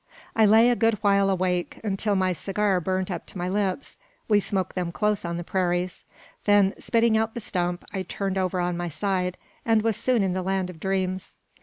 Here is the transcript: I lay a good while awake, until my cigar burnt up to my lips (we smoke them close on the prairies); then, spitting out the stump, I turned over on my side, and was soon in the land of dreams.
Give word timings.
I 0.35 0.47
lay 0.47 0.71
a 0.71 0.75
good 0.75 0.95
while 1.03 1.29
awake, 1.29 1.79
until 1.83 2.15
my 2.15 2.33
cigar 2.33 2.81
burnt 2.81 3.11
up 3.11 3.27
to 3.27 3.37
my 3.37 3.47
lips 3.47 3.99
(we 4.27 4.39
smoke 4.39 4.73
them 4.73 4.91
close 4.91 5.23
on 5.23 5.37
the 5.37 5.43
prairies); 5.43 6.05
then, 6.45 6.73
spitting 6.79 7.15
out 7.19 7.35
the 7.35 7.39
stump, 7.39 7.85
I 7.93 8.01
turned 8.01 8.35
over 8.39 8.59
on 8.59 8.75
my 8.75 8.89
side, 8.89 9.37
and 9.63 9.83
was 9.83 9.95
soon 9.97 10.23
in 10.23 10.33
the 10.33 10.41
land 10.41 10.71
of 10.71 10.79
dreams. 10.79 11.37